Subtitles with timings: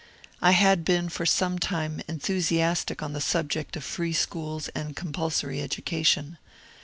[0.41, 5.61] I had been for some time enthusiastic on the subject of free schools and compulsory
[5.61, 6.39] education.